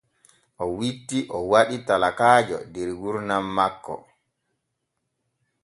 [0.63, 3.95] O witti o waɗi talakaajo der gurdam makko.